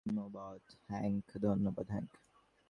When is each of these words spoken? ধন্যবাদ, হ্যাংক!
ধন্যবাদ, 0.05 0.61
হ্যাংক! 1.89 2.11